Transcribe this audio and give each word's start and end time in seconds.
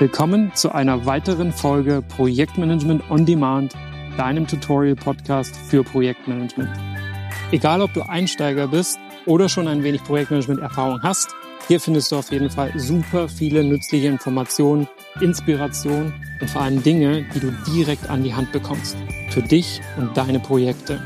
Willkommen 0.00 0.50
zu 0.54 0.72
einer 0.72 1.04
weiteren 1.04 1.52
Folge 1.52 2.00
Projektmanagement 2.00 3.10
on 3.10 3.26
Demand, 3.26 3.74
deinem 4.16 4.46
Tutorial-Podcast 4.46 5.54
für 5.54 5.84
Projektmanagement. 5.84 6.70
Egal, 7.52 7.82
ob 7.82 7.92
du 7.92 8.00
Einsteiger 8.08 8.68
bist 8.68 8.98
oder 9.26 9.50
schon 9.50 9.68
ein 9.68 9.82
wenig 9.82 10.02
Projektmanagement-Erfahrung 10.04 11.02
hast, 11.02 11.34
hier 11.68 11.80
findest 11.80 12.10
du 12.10 12.16
auf 12.16 12.32
jeden 12.32 12.48
Fall 12.48 12.72
super 12.76 13.28
viele 13.28 13.62
nützliche 13.62 14.06
Informationen, 14.06 14.88
Inspiration 15.20 16.14
und 16.40 16.48
vor 16.48 16.62
allem 16.62 16.82
Dinge, 16.82 17.26
die 17.34 17.40
du 17.40 17.52
direkt 17.70 18.08
an 18.08 18.24
die 18.24 18.32
Hand 18.32 18.52
bekommst. 18.52 18.96
Für 19.28 19.42
dich 19.42 19.82
und 19.98 20.16
deine 20.16 20.40
Projekte. 20.40 21.02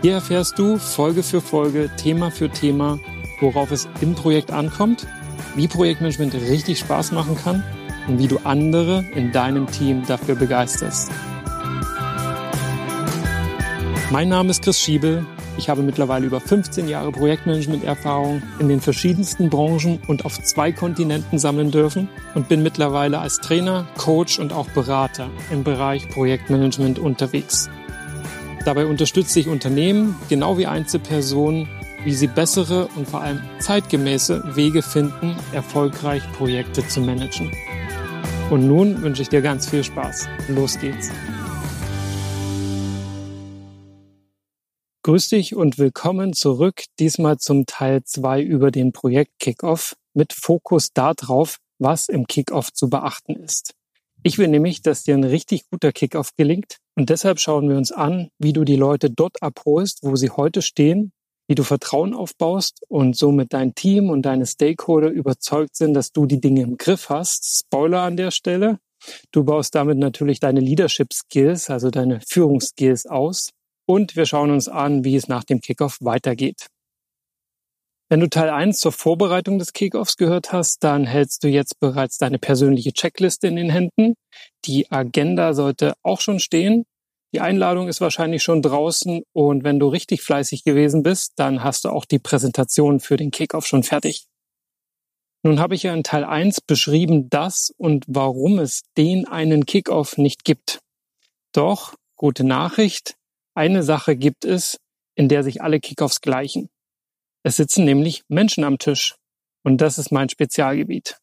Hier 0.00 0.14
erfährst 0.14 0.58
du 0.58 0.78
Folge 0.78 1.22
für 1.22 1.42
Folge, 1.42 1.90
Thema 1.98 2.30
für 2.30 2.48
Thema, 2.48 2.98
worauf 3.42 3.70
es 3.70 3.86
im 4.00 4.14
Projekt 4.14 4.50
ankommt, 4.50 5.06
wie 5.56 5.68
Projektmanagement 5.68 6.32
richtig 6.32 6.78
Spaß 6.78 7.12
machen 7.12 7.36
kann 7.36 7.62
und 8.08 8.18
wie 8.18 8.26
du 8.26 8.38
andere 8.44 9.04
in 9.14 9.30
deinem 9.32 9.70
Team 9.70 10.02
dafür 10.06 10.34
begeisterst. 10.34 11.10
Mein 14.10 14.30
Name 14.30 14.50
ist 14.50 14.62
Chris 14.62 14.80
Schiebel. 14.80 15.26
Ich 15.58 15.68
habe 15.68 15.82
mittlerweile 15.82 16.24
über 16.24 16.40
15 16.40 16.88
Jahre 16.88 17.12
Projektmanagement-Erfahrung 17.12 18.42
in 18.58 18.68
den 18.68 18.80
verschiedensten 18.80 19.50
Branchen 19.50 19.98
und 20.06 20.24
auf 20.24 20.42
zwei 20.42 20.72
Kontinenten 20.72 21.38
sammeln 21.38 21.70
dürfen 21.70 22.08
und 22.34 22.48
bin 22.48 22.62
mittlerweile 22.62 23.18
als 23.18 23.38
Trainer, 23.38 23.86
Coach 23.98 24.38
und 24.38 24.52
auch 24.52 24.68
Berater 24.70 25.28
im 25.50 25.64
Bereich 25.64 26.08
Projektmanagement 26.08 26.98
unterwegs. 26.98 27.68
Dabei 28.64 28.86
unterstütze 28.86 29.40
ich 29.40 29.48
Unternehmen, 29.48 30.14
genau 30.28 30.58
wie 30.58 30.66
Einzelpersonen, 30.66 31.68
wie 32.04 32.14
sie 32.14 32.28
bessere 32.28 32.88
und 32.96 33.08
vor 33.08 33.22
allem 33.22 33.40
zeitgemäße 33.58 34.54
Wege 34.54 34.82
finden, 34.82 35.36
erfolgreich 35.52 36.22
Projekte 36.32 36.86
zu 36.86 37.00
managen. 37.00 37.50
Und 38.50 38.66
nun 38.66 39.02
wünsche 39.02 39.20
ich 39.20 39.28
dir 39.28 39.42
ganz 39.42 39.68
viel 39.68 39.84
Spaß. 39.84 40.26
Los 40.48 40.78
geht's. 40.78 41.10
Grüß 45.02 45.28
dich 45.28 45.54
und 45.54 45.76
willkommen 45.76 46.32
zurück, 46.32 46.84
diesmal 46.98 47.36
zum 47.36 47.66
Teil 47.66 48.04
2 48.04 48.40
über 48.40 48.70
den 48.70 48.92
Projekt 48.92 49.38
Kickoff 49.38 49.96
mit 50.14 50.32
Fokus 50.32 50.94
darauf, 50.94 51.58
was 51.78 52.08
im 52.08 52.26
Kickoff 52.26 52.72
zu 52.72 52.88
beachten 52.88 53.36
ist. 53.36 53.74
Ich 54.22 54.38
will 54.38 54.48
nämlich, 54.48 54.80
dass 54.80 55.04
dir 55.04 55.14
ein 55.14 55.24
richtig 55.24 55.68
guter 55.70 55.92
Kickoff 55.92 56.34
gelingt 56.34 56.78
und 56.96 57.10
deshalb 57.10 57.40
schauen 57.40 57.68
wir 57.68 57.76
uns 57.76 57.92
an, 57.92 58.30
wie 58.38 58.54
du 58.54 58.64
die 58.64 58.76
Leute 58.76 59.10
dort 59.10 59.42
abholst, 59.42 59.98
wo 60.02 60.16
sie 60.16 60.30
heute 60.30 60.62
stehen 60.62 61.12
wie 61.48 61.54
du 61.54 61.64
Vertrauen 61.64 62.14
aufbaust 62.14 62.82
und 62.88 63.16
somit 63.16 63.54
dein 63.54 63.74
Team 63.74 64.10
und 64.10 64.22
deine 64.22 64.46
Stakeholder 64.46 65.08
überzeugt 65.08 65.76
sind, 65.76 65.94
dass 65.94 66.12
du 66.12 66.26
die 66.26 66.40
Dinge 66.40 66.62
im 66.62 66.76
Griff 66.76 67.08
hast. 67.08 67.64
Spoiler 67.64 68.02
an 68.02 68.16
der 68.16 68.30
Stelle. 68.30 68.78
Du 69.32 69.44
baust 69.44 69.74
damit 69.74 69.96
natürlich 69.98 70.40
deine 70.40 70.60
Leadership 70.60 71.12
Skills, 71.12 71.70
also 71.70 71.90
deine 71.90 72.20
Führungsskills 72.20 73.06
aus. 73.06 73.50
Und 73.86 74.14
wir 74.14 74.26
schauen 74.26 74.50
uns 74.50 74.68
an, 74.68 75.04
wie 75.04 75.16
es 75.16 75.28
nach 75.28 75.44
dem 75.44 75.60
Kickoff 75.60 75.96
weitergeht. 76.00 76.66
Wenn 78.10 78.20
du 78.20 78.28
Teil 78.28 78.50
1 78.50 78.80
zur 78.80 78.92
Vorbereitung 78.92 79.58
des 79.58 79.72
Kickoffs 79.72 80.16
gehört 80.16 80.52
hast, 80.52 80.82
dann 80.84 81.06
hältst 81.06 81.44
du 81.44 81.48
jetzt 81.48 81.78
bereits 81.78 82.18
deine 82.18 82.38
persönliche 82.38 82.92
Checkliste 82.92 83.48
in 83.48 83.56
den 83.56 83.70
Händen. 83.70 84.14
Die 84.64 84.90
Agenda 84.90 85.54
sollte 85.54 85.94
auch 86.02 86.20
schon 86.20 86.40
stehen. 86.40 86.84
Die 87.34 87.40
Einladung 87.40 87.88
ist 87.88 88.00
wahrscheinlich 88.00 88.42
schon 88.42 88.62
draußen 88.62 89.22
und 89.32 89.62
wenn 89.62 89.78
du 89.78 89.88
richtig 89.88 90.22
fleißig 90.22 90.64
gewesen 90.64 91.02
bist, 91.02 91.32
dann 91.36 91.62
hast 91.62 91.84
du 91.84 91.90
auch 91.90 92.06
die 92.06 92.18
Präsentation 92.18 93.00
für 93.00 93.16
den 93.16 93.30
Kickoff 93.30 93.66
schon 93.66 93.82
fertig. 93.82 94.26
Nun 95.42 95.60
habe 95.60 95.74
ich 95.74 95.82
ja 95.82 95.94
in 95.94 96.02
Teil 96.02 96.24
1 96.24 96.62
beschrieben, 96.62 97.28
dass 97.28 97.72
und 97.76 98.04
warum 98.08 98.58
es 98.58 98.82
den 98.96 99.28
einen 99.28 99.66
Kickoff 99.66 100.16
nicht 100.16 100.44
gibt. 100.44 100.80
Doch, 101.52 101.94
gute 102.16 102.44
Nachricht, 102.44 103.14
eine 103.54 103.82
Sache 103.82 104.16
gibt 104.16 104.44
es, 104.44 104.78
in 105.14 105.28
der 105.28 105.44
sich 105.44 105.62
alle 105.62 105.80
Kickoffs 105.80 106.20
gleichen. 106.20 106.68
Es 107.42 107.56
sitzen 107.56 107.84
nämlich 107.84 108.22
Menschen 108.28 108.64
am 108.64 108.78
Tisch 108.78 109.16
und 109.64 109.80
das 109.80 109.98
ist 109.98 110.10
mein 110.10 110.28
Spezialgebiet. 110.28 111.18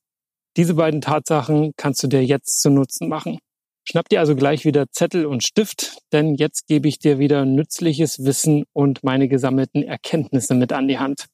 Diese 0.55 0.75
beiden 0.75 1.01
Tatsachen 1.01 1.73
kannst 1.77 2.03
du 2.03 2.07
dir 2.07 2.23
jetzt 2.23 2.61
zu 2.61 2.69
Nutzen 2.69 3.09
machen. 3.09 3.39
Schnapp 3.88 4.09
dir 4.09 4.19
also 4.19 4.35
gleich 4.35 4.66
wieder 4.66 4.88
Zettel 4.91 5.28
und 5.28 5.44
Stift, 5.44 6.00
denn 6.12 6.35
jetzt 6.35 6.68
gebe 6.68 6.88
ich 6.88 6.97
dir 6.97 7.19
wieder 7.19 7.46
nützliches 7.46 8.25
Wissen 8.25 8.63
und 8.73 9.03
meine 9.03 9.28
gesammelten 9.28 9.84
Erkenntnisse 9.84 10.56
mit 10.56 10.73
an 10.73 10.88
die 10.88 10.97
Hand. 10.97 11.28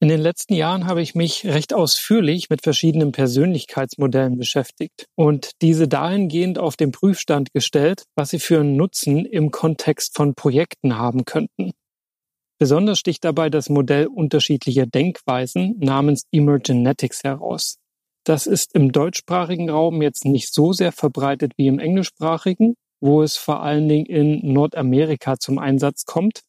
In 0.00 0.08
den 0.08 0.20
letzten 0.20 0.54
Jahren 0.54 0.86
habe 0.86 1.00
ich 1.00 1.14
mich 1.14 1.46
recht 1.46 1.72
ausführlich 1.72 2.50
mit 2.50 2.62
verschiedenen 2.62 3.12
Persönlichkeitsmodellen 3.12 4.36
beschäftigt 4.36 5.06
und 5.14 5.52
diese 5.62 5.86
dahingehend 5.86 6.58
auf 6.58 6.76
den 6.76 6.92
Prüfstand 6.92 7.52
gestellt, 7.52 8.04
was 8.14 8.30
sie 8.30 8.38
für 8.38 8.60
einen 8.60 8.76
Nutzen 8.76 9.24
im 9.24 9.50
Kontext 9.50 10.14
von 10.16 10.34
Projekten 10.34 10.98
haben 10.98 11.24
könnten. 11.24 11.72
Besonders 12.58 12.98
sticht 12.98 13.24
dabei 13.24 13.50
das 13.50 13.68
Modell 13.68 14.06
unterschiedlicher 14.06 14.86
Denkweisen 14.86 15.78
namens 15.78 16.24
Emergenetics 16.32 17.22
heraus. 17.24 17.76
Das 18.24 18.46
ist 18.46 18.74
im 18.74 18.90
deutschsprachigen 18.90 19.68
Raum 19.68 20.00
jetzt 20.00 20.24
nicht 20.24 20.52
so 20.52 20.72
sehr 20.72 20.92
verbreitet 20.92 21.52
wie 21.56 21.66
im 21.66 21.78
englischsprachigen, 21.78 22.74
wo 23.00 23.22
es 23.22 23.36
vor 23.36 23.62
allen 23.62 23.86
Dingen 23.86 24.06
in 24.06 24.52
Nordamerika 24.52 25.38
zum 25.38 25.58
Einsatz 25.58 26.06
kommt. 26.06 26.40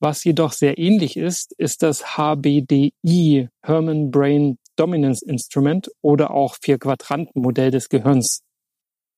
Was 0.00 0.24
jedoch 0.24 0.50
sehr 0.50 0.78
ähnlich 0.78 1.16
ist, 1.16 1.52
ist 1.58 1.84
das 1.84 2.16
HBDI, 2.16 3.48
Herman 3.62 4.10
Brain 4.10 4.58
Dominance 4.74 5.24
Instrument 5.24 5.92
oder 6.00 6.32
auch 6.32 6.56
Vier-Quadranten-Modell 6.60 7.70
des 7.70 7.88
Gehirns. 7.88 8.42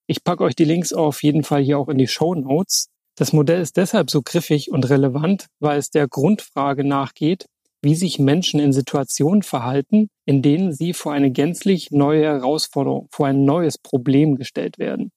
Ich 0.07 0.23
packe 0.23 0.45
euch 0.45 0.55
die 0.55 0.65
Links 0.65 0.93
auf 0.93 1.23
jeden 1.23 1.43
Fall 1.43 1.63
hier 1.63 1.79
auch 1.79 1.89
in 1.89 1.97
die 1.97 2.09
Show 2.09 2.35
Notes. 2.35 2.89
Das 3.17 3.33
Modell 3.33 3.63
ist 3.63 3.79
deshalb 3.79 4.11
so 4.11 4.21
griffig 4.21 4.71
und 4.71 4.91
relevant, 4.91 5.47
weil 5.61 5.79
es 5.79 5.89
der 5.89 6.07
Grundfrage 6.07 6.85
nachgeht, 6.85 7.47
wie 7.85 7.95
sich 7.95 8.19
Menschen 8.19 8.59
in 8.59 8.73
Situationen 8.73 9.43
verhalten, 9.43 10.09
in 10.25 10.43
denen 10.43 10.73
sie 10.73 10.95
vor 10.95 11.13
eine 11.13 11.31
gänzlich 11.31 11.91
neue 11.91 12.25
Herausforderung, 12.25 13.09
vor 13.13 13.27
ein 13.27 13.45
neues 13.45 13.79
Problem 13.79 14.37
gestellt 14.37 14.79
werden. 14.79 15.11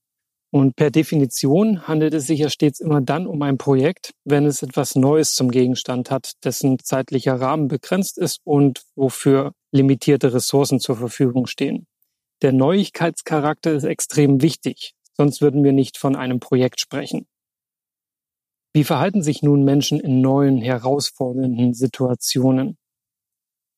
Und 0.52 0.76
per 0.76 0.92
Definition 0.92 1.88
handelt 1.88 2.14
es 2.14 2.28
sich 2.28 2.40
ja 2.40 2.50
stets 2.50 2.80
immer 2.80 3.02
dann 3.02 3.28
um 3.28 3.42
ein 3.42 3.58
Projekt, 3.58 4.12
wenn 4.24 4.46
es 4.46 4.64
etwas 4.64 4.96
Neues 4.96 5.34
zum 5.34 5.52
Gegenstand 5.52 6.10
hat, 6.10 6.34
dessen 6.44 6.80
zeitlicher 6.80 7.40
Rahmen 7.40 7.68
begrenzt 7.68 8.18
ist 8.18 8.40
und 8.44 8.84
wofür 8.96 9.54
limitierte 9.72 10.34
Ressourcen 10.34 10.80
zur 10.80 10.96
Verfügung 10.96 11.48
stehen. 11.48 11.86
Der 12.42 12.54
Neuigkeitscharakter 12.54 13.74
ist 13.74 13.84
extrem 13.84 14.42
wichtig, 14.42 14.94
sonst 15.18 15.42
würden 15.42 15.64
wir 15.64 15.74
nicht 15.74 15.98
von 15.98 16.16
einem 16.16 16.40
Projekt 16.40 16.80
sprechen. 16.80 17.28
Wie 18.78 18.84
verhalten 18.84 19.24
sich 19.24 19.42
nun 19.42 19.64
Menschen 19.64 20.00
in 20.00 20.22
neuen, 20.22 20.62
herausfordernden 20.62 21.74
Situationen? 21.74 22.78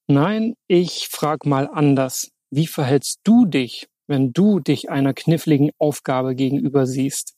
Nein, 0.10 0.56
ich 0.68 1.08
frage 1.10 1.48
mal 1.48 1.70
anders. 1.70 2.32
Wie 2.52 2.68
verhältst 2.68 3.22
du 3.24 3.46
dich, 3.46 3.88
wenn 4.08 4.34
du 4.34 4.60
dich 4.60 4.90
einer 4.90 5.14
kniffligen 5.14 5.70
Aufgabe 5.78 6.36
gegenüber 6.36 6.86
siehst? 6.86 7.36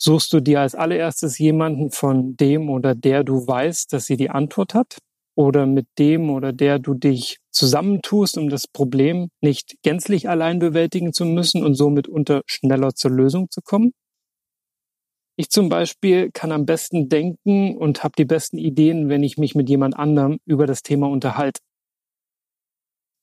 Suchst 0.00 0.32
du 0.32 0.38
dir 0.38 0.60
als 0.60 0.76
allererstes 0.76 1.38
jemanden, 1.38 1.90
von 1.90 2.36
dem 2.36 2.70
oder 2.70 2.94
der 2.94 3.24
du 3.24 3.44
weißt, 3.44 3.92
dass 3.92 4.06
sie 4.06 4.16
die 4.16 4.30
Antwort 4.30 4.72
hat? 4.72 4.98
Oder 5.34 5.66
mit 5.66 5.88
dem 5.98 6.30
oder 6.30 6.52
der 6.52 6.78
du 6.78 6.94
dich 6.94 7.38
zusammentust, 7.50 8.38
um 8.38 8.48
das 8.48 8.68
Problem 8.68 9.30
nicht 9.40 9.74
gänzlich 9.82 10.28
allein 10.28 10.60
bewältigen 10.60 11.12
zu 11.12 11.24
müssen 11.24 11.64
und 11.64 11.74
somit 11.74 12.06
unter 12.06 12.42
schneller 12.46 12.94
zur 12.94 13.10
Lösung 13.10 13.50
zu 13.50 13.60
kommen? 13.60 13.90
Ich 15.40 15.48
zum 15.48 15.70
Beispiel 15.70 16.30
kann 16.32 16.52
am 16.52 16.66
besten 16.66 17.08
denken 17.08 17.74
und 17.74 18.04
habe 18.04 18.12
die 18.18 18.26
besten 18.26 18.58
Ideen, 18.58 19.08
wenn 19.08 19.22
ich 19.22 19.38
mich 19.38 19.54
mit 19.54 19.70
jemand 19.70 19.98
anderem 19.98 20.38
über 20.44 20.66
das 20.66 20.82
Thema 20.82 21.08
unterhalte. 21.08 21.62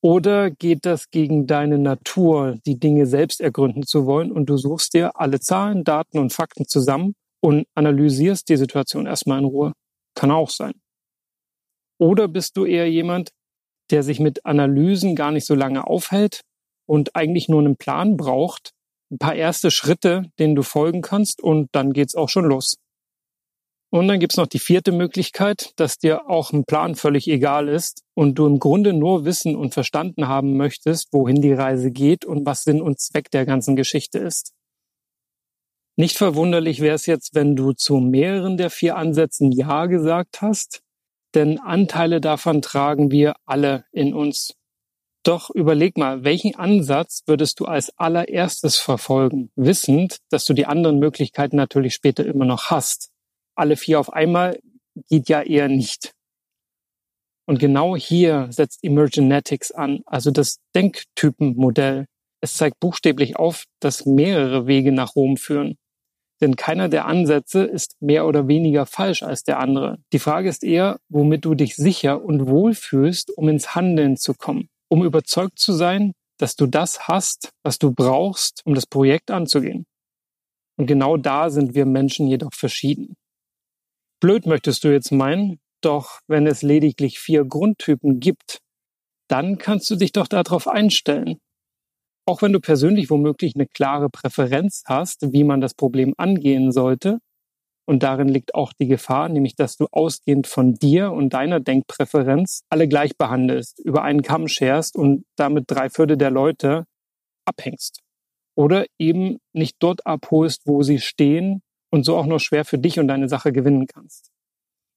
Oder 0.02 0.50
geht 0.50 0.84
das 0.84 1.10
gegen 1.10 1.46
deine 1.46 1.78
Natur, 1.78 2.58
die 2.66 2.76
Dinge 2.76 3.06
selbst 3.06 3.40
ergründen 3.40 3.86
zu 3.86 4.04
wollen 4.04 4.32
und 4.32 4.46
du 4.46 4.56
suchst 4.56 4.94
dir 4.94 5.12
alle 5.14 5.38
Zahlen, 5.38 5.84
Daten 5.84 6.18
und 6.18 6.32
Fakten 6.32 6.66
zusammen 6.66 7.14
und 7.40 7.68
analysierst 7.76 8.48
die 8.48 8.56
Situation 8.56 9.06
erstmal 9.06 9.38
in 9.38 9.44
Ruhe? 9.44 9.72
Kann 10.16 10.32
auch 10.32 10.50
sein. 10.50 10.72
Oder 12.00 12.26
bist 12.26 12.56
du 12.56 12.64
eher 12.64 12.90
jemand, 12.90 13.30
der 13.92 14.02
sich 14.02 14.18
mit 14.18 14.44
Analysen 14.44 15.14
gar 15.14 15.30
nicht 15.30 15.46
so 15.46 15.54
lange 15.54 15.86
aufhält 15.86 16.40
und 16.84 17.14
eigentlich 17.14 17.48
nur 17.48 17.60
einen 17.60 17.76
Plan 17.76 18.16
braucht, 18.16 18.72
ein 19.10 19.18
paar 19.18 19.34
erste 19.34 19.70
Schritte, 19.70 20.30
denen 20.38 20.54
du 20.54 20.62
folgen 20.62 21.02
kannst 21.02 21.42
und 21.42 21.68
dann 21.72 21.92
geht's 21.92 22.14
auch 22.14 22.28
schon 22.28 22.44
los. 22.44 22.76
Und 23.90 24.06
dann 24.08 24.20
gibt's 24.20 24.36
noch 24.36 24.46
die 24.46 24.58
vierte 24.58 24.92
Möglichkeit, 24.92 25.72
dass 25.76 25.98
dir 25.98 26.28
auch 26.28 26.52
ein 26.52 26.64
Plan 26.64 26.94
völlig 26.94 27.26
egal 27.26 27.68
ist 27.68 28.02
und 28.14 28.34
du 28.34 28.46
im 28.46 28.58
Grunde 28.58 28.92
nur 28.92 29.24
wissen 29.24 29.56
und 29.56 29.72
verstanden 29.72 30.28
haben 30.28 30.58
möchtest, 30.58 31.08
wohin 31.12 31.40
die 31.40 31.54
Reise 31.54 31.90
geht 31.90 32.26
und 32.26 32.44
was 32.44 32.64
Sinn 32.64 32.82
und 32.82 33.00
Zweck 33.00 33.30
der 33.30 33.46
ganzen 33.46 33.76
Geschichte 33.76 34.18
ist. 34.18 34.52
Nicht 35.96 36.18
verwunderlich 36.18 36.80
wäre 36.80 36.94
es 36.94 37.06
jetzt, 37.06 37.34
wenn 37.34 37.56
du 37.56 37.72
zu 37.72 37.96
mehreren 37.96 38.58
der 38.58 38.70
vier 38.70 38.96
Ansätzen 38.96 39.52
Ja 39.52 39.86
gesagt 39.86 40.42
hast, 40.42 40.82
denn 41.34 41.58
Anteile 41.58 42.20
davon 42.20 42.60
tragen 42.62 43.10
wir 43.10 43.36
alle 43.46 43.84
in 43.90 44.12
uns. 44.12 44.57
Doch 45.24 45.50
überleg 45.50 45.98
mal, 45.98 46.24
welchen 46.24 46.54
Ansatz 46.54 47.22
würdest 47.26 47.60
du 47.60 47.64
als 47.64 47.90
allererstes 47.98 48.78
verfolgen, 48.78 49.50
wissend, 49.56 50.18
dass 50.30 50.44
du 50.44 50.54
die 50.54 50.66
anderen 50.66 50.98
Möglichkeiten 50.98 51.56
natürlich 51.56 51.94
später 51.94 52.24
immer 52.24 52.44
noch 52.44 52.70
hast. 52.70 53.10
Alle 53.54 53.76
vier 53.76 54.00
auf 54.00 54.12
einmal 54.12 54.58
geht 55.08 55.28
ja 55.28 55.42
eher 55.42 55.68
nicht. 55.68 56.12
Und 57.46 57.58
genau 57.58 57.96
hier 57.96 58.48
setzt 58.50 58.84
Emergenetics 58.84 59.72
an, 59.72 60.02
also 60.06 60.30
das 60.30 60.58
Denktypenmodell. 60.74 62.06
Es 62.40 62.54
zeigt 62.54 62.78
buchstäblich 62.78 63.36
auf, 63.36 63.64
dass 63.80 64.06
mehrere 64.06 64.66
Wege 64.66 64.92
nach 64.92 65.16
Rom 65.16 65.36
führen. 65.36 65.76
Denn 66.40 66.56
keiner 66.56 66.88
der 66.88 67.06
Ansätze 67.06 67.64
ist 67.64 67.96
mehr 68.00 68.26
oder 68.26 68.46
weniger 68.46 68.86
falsch 68.86 69.22
als 69.22 69.42
der 69.42 69.58
andere. 69.58 69.98
Die 70.12 70.20
Frage 70.20 70.48
ist 70.48 70.62
eher, 70.62 71.00
womit 71.08 71.44
du 71.44 71.54
dich 71.54 71.74
sicher 71.74 72.22
und 72.22 72.46
wohl 72.48 72.74
fühlst, 72.74 73.36
um 73.36 73.48
ins 73.48 73.74
Handeln 73.74 74.16
zu 74.16 74.34
kommen, 74.34 74.68
um 74.88 75.04
überzeugt 75.04 75.58
zu 75.58 75.72
sein, 75.72 76.12
dass 76.38 76.54
du 76.54 76.66
das 76.66 77.08
hast, 77.08 77.50
was 77.64 77.78
du 77.78 77.92
brauchst, 77.92 78.62
um 78.64 78.74
das 78.74 78.86
Projekt 78.86 79.30
anzugehen. 79.30 79.84
Und 80.78 80.86
genau 80.86 81.16
da 81.16 81.50
sind 81.50 81.74
wir 81.74 81.86
Menschen 81.86 82.28
jedoch 82.28 82.54
verschieden. 82.54 83.14
Blöd 84.20 84.46
möchtest 84.46 84.84
du 84.84 84.92
jetzt 84.92 85.10
meinen, 85.10 85.58
doch 85.80 86.20
wenn 86.28 86.46
es 86.46 86.62
lediglich 86.62 87.18
vier 87.18 87.44
Grundtypen 87.44 88.20
gibt, 88.20 88.58
dann 89.28 89.58
kannst 89.58 89.90
du 89.90 89.96
dich 89.96 90.12
doch 90.12 90.26
darauf 90.26 90.66
einstellen. 90.66 91.38
Auch 92.26 92.42
wenn 92.42 92.52
du 92.52 92.60
persönlich 92.60 93.10
womöglich 93.10 93.54
eine 93.54 93.66
klare 93.66 94.08
Präferenz 94.10 94.82
hast, 94.86 95.32
wie 95.32 95.44
man 95.44 95.60
das 95.60 95.74
Problem 95.74 96.14
angehen 96.16 96.72
sollte, 96.72 97.18
und 97.88 98.02
darin 98.02 98.28
liegt 98.28 98.54
auch 98.54 98.74
die 98.74 98.86
Gefahr, 98.86 99.30
nämlich 99.30 99.56
dass 99.56 99.78
du 99.78 99.86
ausgehend 99.90 100.46
von 100.46 100.74
dir 100.74 101.10
und 101.10 101.32
deiner 101.32 101.58
Denkpräferenz 101.58 102.60
alle 102.68 102.86
gleich 102.86 103.16
behandelst, 103.16 103.78
über 103.78 104.02
einen 104.02 104.20
Kamm 104.20 104.46
scherst 104.46 104.94
und 104.94 105.24
damit 105.36 105.64
drei 105.68 105.88
Viertel 105.88 106.18
der 106.18 106.30
Leute 106.30 106.84
abhängst. 107.46 108.02
Oder 108.54 108.84
eben 108.98 109.38
nicht 109.54 109.76
dort 109.78 110.06
abholst, 110.06 110.66
wo 110.66 110.82
sie 110.82 110.98
stehen 110.98 111.62
und 111.90 112.04
so 112.04 112.14
auch 112.18 112.26
nur 112.26 112.40
schwer 112.40 112.66
für 112.66 112.76
dich 112.76 112.98
und 112.98 113.08
deine 113.08 113.26
Sache 113.26 113.52
gewinnen 113.52 113.86
kannst. 113.86 114.32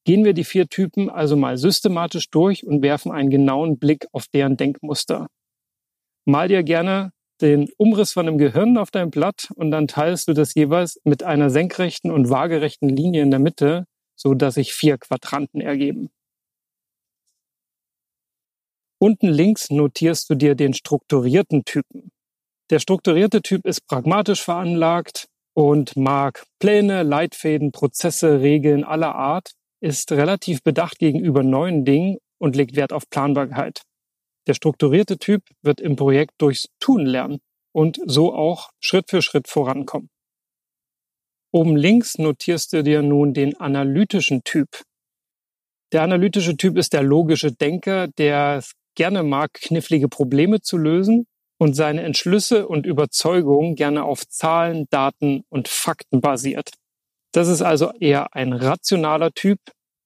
Gehen 0.04 0.26
wir 0.26 0.34
die 0.34 0.44
vier 0.44 0.68
Typen 0.68 1.10
also 1.10 1.38
mal 1.38 1.56
systematisch 1.56 2.30
durch 2.30 2.68
und 2.68 2.82
werfen 2.82 3.14
einen 3.14 3.30
genauen 3.30 3.80
Blick 3.80 4.06
auf 4.12 4.28
deren 4.28 4.58
Denkmuster. 4.58 5.28
Mal 6.26 6.50
dir 6.50 6.64
gerne 6.64 7.14
den 7.42 7.70
Umriss 7.78 8.14
von 8.14 8.28
einem 8.28 8.38
Gehirn 8.38 8.78
auf 8.78 8.92
deinem 8.92 9.12
Blatt 9.12 9.50
und 9.56 9.72
dann 9.72 9.88
teilst 9.88 10.28
du 10.28 10.34
das 10.34 10.54
jeweils 10.54 11.00
mit 11.04 11.24
einer 11.24 11.50
senkrechten 11.50 12.12
und 12.12 12.30
waagerechten 12.30 12.90
Linie 12.90 13.24
in 13.24 13.32
der 13.32 13.40
Mitte, 13.40 13.86
so 14.16 14.34
dass 14.34 14.56
sich 14.56 14.74
vier 14.74 14.98
Quadranten 14.98 15.62
ergeben. 15.62 16.10
Unten 19.00 19.30
links 19.30 19.72
notierst 19.72 20.30
du 20.30 20.36
dir 20.36 20.54
den 20.54 20.74
strukturierten 20.74 21.66
Typen. 21.66 22.12
Der 22.70 22.80
strukturierte 22.80 23.42
Typ 23.42 23.66
ist 23.66 23.88
pragmatisch 23.88 24.44
veranlagt 24.44 25.28
und 25.54 25.98
mag 25.98 26.46
Pläne, 26.60 27.04
Leitfäden, 27.04 27.72
Prozesse, 27.72 28.42
Regeln 28.42 28.84
aller 28.84 29.16
Art, 29.16 29.54
ist 29.82 30.12
relativ 30.12 30.62
bedacht 30.62 31.00
gegenüber 31.00 31.44
neuen 31.44 31.84
Dingen 31.84 32.18
und 32.38 32.56
legt 32.56 32.76
Wert 32.76 32.94
auf 32.94 33.10
Planbarkeit. 33.10 33.82
Der 34.48 34.54
strukturierte 34.54 35.18
Typ 35.18 35.44
wird 35.62 35.80
im 35.80 35.96
Projekt 35.96 36.34
durchs 36.40 36.68
Tun 36.80 37.06
lernen 37.06 37.40
und 37.74 38.00
so 38.06 38.34
auch 38.34 38.72
Schritt 38.80 39.10
für 39.10 39.22
Schritt 39.22 39.48
vorankommen. 39.48 40.10
Oben 41.54 41.76
links 41.76 42.18
notierst 42.18 42.74
du 42.74 42.84
dir 42.84 43.02
nun 43.02 43.34
den 43.34 43.60
analytischen 43.60 44.44
Typ. 44.44 44.84
Der 45.92 46.02
analytische 46.04 46.56
Typ 46.56 46.78
ist 46.78 46.94
der 46.94 47.04
logische 47.04 47.52
Denker, 47.52 48.08
der 48.08 48.58
es 48.58 48.74
gerne 48.96 49.24
mag, 49.24 49.54
knifflige 49.54 50.08
Probleme 50.08 50.62
zu 50.62 50.78
lösen 50.78 51.28
und 51.58 51.76
seine 51.76 52.04
Entschlüsse 52.04 52.68
und 52.68 52.86
Überzeugungen 52.86 53.76
gerne 53.76 54.04
auf 54.04 54.28
Zahlen, 54.28 54.88
Daten 54.90 55.44
und 55.50 55.68
Fakten 55.68 56.22
basiert. 56.22 56.72
Das 57.34 57.48
ist 57.48 57.62
also 57.62 57.92
eher 58.00 58.34
ein 58.34 58.54
rationaler 58.54 59.32
Typ, 59.32 59.60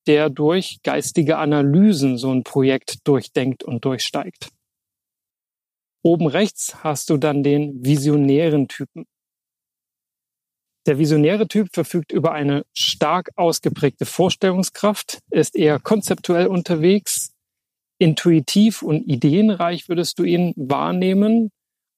der 0.08 0.30
durch 0.30 0.80
geistige 0.84 1.38
Analysen 1.38 2.18
so 2.18 2.32
ein 2.32 2.44
Projekt 2.44 3.08
durchdenkt 3.08 3.64
und 3.64 3.86
durchsteigt. 3.86 4.50
Oben 6.04 6.28
rechts 6.28 6.84
hast 6.84 7.10
du 7.10 7.18
dann 7.18 7.42
den 7.42 7.84
visionären 7.84 8.68
Typen. 8.68 9.06
Der 10.86 11.00
visionäre 11.00 11.48
Typ 11.48 11.70
verfügt 11.74 12.12
über 12.12 12.32
eine 12.32 12.64
stark 12.74 13.32
ausgeprägte 13.36 14.06
Vorstellungskraft, 14.06 15.20
ist 15.32 15.56
eher 15.56 15.80
konzeptuell 15.80 16.46
unterwegs, 16.46 17.32
intuitiv 17.98 18.84
und 18.84 19.08
ideenreich 19.10 19.90
würdest 19.90 20.20
du 20.20 20.24
ihn 20.24 20.54
wahrnehmen, 20.56 21.50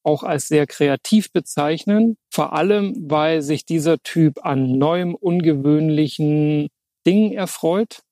auch 0.04 0.24
als 0.24 0.48
sehr 0.48 0.68
kreativ 0.68 1.34
bezeichnen, 1.34 2.16
vor 2.32 2.54
allem 2.54 2.96
weil 3.10 3.42
sich 3.42 3.66
dieser 3.66 3.98
Typ 4.00 4.46
an 4.46 4.78
neuem, 4.78 5.16
ungewöhnlichen 5.16 6.70
Dingen 7.08 7.32
erfreut 7.32 8.04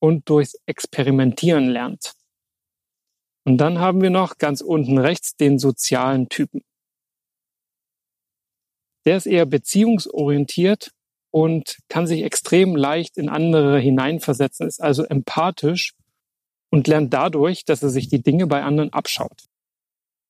und 0.00 0.28
durchs 0.30 0.54
Experimentieren 0.66 1.68
lernt. 1.68 2.14
Und 3.46 3.58
dann 3.58 3.78
haben 3.78 4.00
wir 4.00 4.10
noch 4.10 4.38
ganz 4.38 4.62
unten 4.62 4.96
rechts 4.96 5.36
den 5.36 5.58
sozialen 5.58 6.28
Typen. 6.28 6.62
Der 9.04 9.18
ist 9.18 9.26
eher 9.26 9.44
beziehungsorientiert 9.44 10.92
und 11.30 11.78
kann 11.88 12.06
sich 12.06 12.22
extrem 12.22 12.76
leicht 12.76 13.18
in 13.18 13.28
andere 13.28 13.78
hineinversetzen, 13.78 14.66
ist 14.66 14.80
also 14.80 15.04
empathisch 15.04 15.92
und 16.70 16.86
lernt 16.86 17.12
dadurch, 17.12 17.64
dass 17.64 17.82
er 17.82 17.90
sich 17.90 18.08
die 18.08 18.22
Dinge 18.22 18.46
bei 18.46 18.62
anderen 18.62 18.92
abschaut. 18.92 19.44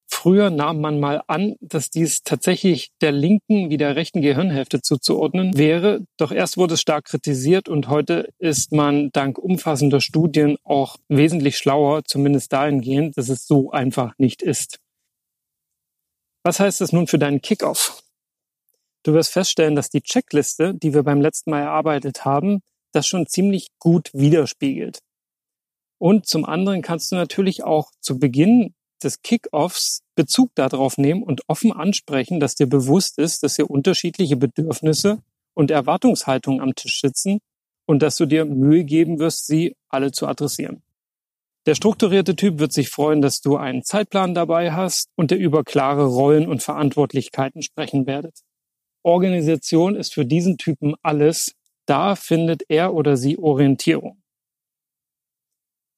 Früher 0.06 0.50
nahm 0.50 0.80
man 0.80 1.00
mal 1.00 1.22
an, 1.26 1.56
dass 1.60 1.90
dies 1.90 2.22
tatsächlich 2.22 2.90
der 3.00 3.12
linken 3.12 3.70
wie 3.70 3.76
der 3.76 3.96
rechten 3.96 4.22
Gehirnhälfte 4.22 4.80
zuzuordnen 4.80 5.56
wäre. 5.56 6.04
Doch 6.18 6.30
erst 6.30 6.56
wurde 6.56 6.74
es 6.74 6.80
stark 6.80 7.06
kritisiert 7.06 7.68
und 7.68 7.88
heute 7.88 8.28
ist 8.38 8.72
man 8.72 9.10
dank 9.12 9.38
umfassender 9.38 10.00
Studien 10.00 10.56
auch 10.64 10.96
wesentlich 11.08 11.56
schlauer, 11.58 12.04
zumindest 12.04 12.52
dahingehend, 12.52 13.16
dass 13.16 13.28
es 13.28 13.46
so 13.46 13.70
einfach 13.70 14.12
nicht 14.18 14.42
ist. 14.42 14.78
Was 16.42 16.60
heißt 16.60 16.80
das 16.80 16.92
nun 16.92 17.06
für 17.06 17.18
deinen 17.18 17.40
Kickoff? 17.40 18.02
Du 19.02 19.14
wirst 19.14 19.32
feststellen, 19.32 19.74
dass 19.74 19.90
die 19.90 20.02
Checkliste, 20.02 20.74
die 20.74 20.94
wir 20.94 21.02
beim 21.02 21.20
letzten 21.20 21.50
Mal 21.50 21.62
erarbeitet 21.62 22.24
haben, 22.24 22.60
das 22.92 23.06
schon 23.06 23.26
ziemlich 23.26 23.68
gut 23.78 24.10
widerspiegelt. 24.12 25.00
Und 25.98 26.26
zum 26.26 26.44
anderen 26.44 26.82
kannst 26.82 27.12
du 27.12 27.16
natürlich 27.16 27.64
auch 27.64 27.90
zu 28.00 28.18
Beginn 28.18 28.73
des 29.02 29.22
Kickoffs 29.22 30.02
Bezug 30.14 30.54
darauf 30.54 30.98
nehmen 30.98 31.22
und 31.22 31.42
offen 31.48 31.72
ansprechen, 31.72 32.40
dass 32.40 32.54
dir 32.54 32.68
bewusst 32.68 33.18
ist, 33.18 33.42
dass 33.42 33.56
hier 33.56 33.70
unterschiedliche 33.70 34.36
Bedürfnisse 34.36 35.18
und 35.54 35.70
Erwartungshaltungen 35.70 36.60
am 36.60 36.74
Tisch 36.74 37.00
sitzen 37.00 37.40
und 37.86 38.02
dass 38.02 38.16
du 38.16 38.26
dir 38.26 38.44
Mühe 38.44 38.84
geben 38.84 39.18
wirst, 39.18 39.46
sie 39.46 39.76
alle 39.88 40.12
zu 40.12 40.26
adressieren. 40.26 40.82
Der 41.66 41.74
strukturierte 41.74 42.36
Typ 42.36 42.58
wird 42.58 42.72
sich 42.72 42.90
freuen, 42.90 43.22
dass 43.22 43.40
du 43.40 43.56
einen 43.56 43.82
Zeitplan 43.82 44.34
dabei 44.34 44.72
hast 44.72 45.08
und 45.16 45.30
der 45.30 45.38
über 45.38 45.64
klare 45.64 46.06
Rollen 46.06 46.46
und 46.46 46.62
Verantwortlichkeiten 46.62 47.62
sprechen 47.62 48.06
werdet. 48.06 48.40
Organisation 49.02 49.96
ist 49.96 50.12
für 50.12 50.26
diesen 50.26 50.58
Typen 50.58 50.94
alles. 51.02 51.54
Da 51.86 52.16
findet 52.16 52.64
er 52.68 52.94
oder 52.94 53.16
sie 53.16 53.38
Orientierung. 53.38 54.23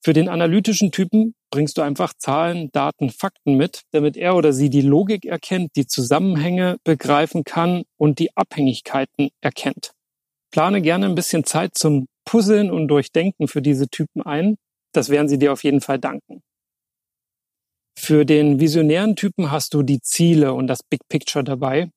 Für 0.07 0.13
den 0.13 0.29
analytischen 0.29 0.93
Typen 0.93 1.35
bringst 1.51 1.77
du 1.77 1.81
einfach 1.81 2.13
Zahlen, 2.17 2.69
Daten, 2.71 3.09
Fakten 3.09 3.55
mit, 3.55 3.81
damit 3.91 4.15
er 4.15 4.37
oder 4.37 4.53
sie 4.53 4.69
die 4.69 4.79
Logik 4.79 5.25
erkennt, 5.25 5.71
die 5.75 5.85
Zusammenhänge 5.85 6.77
begreifen 6.85 7.43
kann 7.43 7.83
und 7.97 8.17
die 8.19 8.29
Abhängigkeiten 8.37 9.31
erkennt. 9.41 9.91
Plane 10.49 10.81
gerne 10.81 11.07
ein 11.07 11.15
bisschen 11.15 11.43
Zeit 11.43 11.71
zum 11.77 12.07
Puzzeln 12.23 12.71
und 12.71 12.87
Durchdenken 12.87 13.49
für 13.49 13.61
diese 13.61 13.89
Typen 13.89 14.21
ein. 14.21 14.55
Das 14.93 15.09
werden 15.09 15.27
sie 15.27 15.39
dir 15.39 15.51
auf 15.51 15.65
jeden 15.65 15.81
Fall 15.81 15.99
danken. 15.99 16.41
Für 17.99 18.23
den 18.23 18.61
visionären 18.61 19.17
Typen 19.17 19.51
hast 19.51 19.73
du 19.73 19.83
die 19.83 19.99
Ziele 19.99 20.53
und 20.53 20.67
das 20.67 20.83
Big 20.83 21.01
Picture 21.09 21.43
dabei 21.43 21.89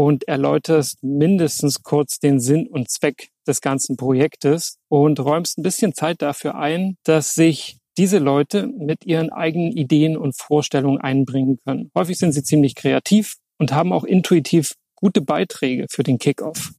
und 0.00 0.26
erläuterst 0.26 1.02
mindestens 1.02 1.82
kurz 1.82 2.18
den 2.18 2.40
Sinn 2.40 2.66
und 2.66 2.88
Zweck 2.88 3.28
des 3.46 3.60
ganzen 3.60 3.98
Projektes 3.98 4.78
und 4.88 5.20
räumst 5.20 5.58
ein 5.58 5.62
bisschen 5.62 5.92
Zeit 5.92 6.22
dafür 6.22 6.54
ein, 6.54 6.96
dass 7.04 7.34
sich 7.34 7.76
diese 7.98 8.16
Leute 8.16 8.66
mit 8.66 9.04
ihren 9.04 9.30
eigenen 9.30 9.72
Ideen 9.72 10.16
und 10.16 10.34
Vorstellungen 10.34 11.02
einbringen 11.02 11.58
können. 11.66 11.90
Häufig 11.94 12.16
sind 12.16 12.32
sie 12.32 12.42
ziemlich 12.42 12.76
kreativ 12.76 13.34
und 13.58 13.74
haben 13.74 13.92
auch 13.92 14.04
intuitiv 14.04 14.72
gute 14.94 15.20
Beiträge 15.20 15.84
für 15.90 16.02
den 16.02 16.18
Kickoff. 16.18 16.72